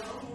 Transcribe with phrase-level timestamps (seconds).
[0.00, 0.27] يومنا